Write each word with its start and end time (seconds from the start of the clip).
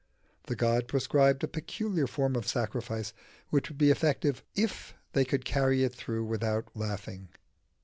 The 0.47 0.55
god 0.55 0.87
prescribed 0.87 1.43
a 1.43 1.47
peculiar 1.47 2.07
form 2.07 2.35
of 2.35 2.47
sacrifice, 2.47 3.13
which 3.51 3.69
would 3.69 3.77
be 3.77 3.91
effective 3.91 4.41
if 4.55 4.95
they 5.13 5.23
could 5.23 5.45
carry 5.45 5.83
it 5.83 5.93
through 5.93 6.25
without 6.25 6.75
laughing. 6.75 7.29